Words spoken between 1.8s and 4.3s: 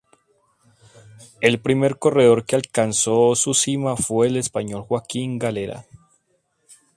corredor que alcanzó su cima fue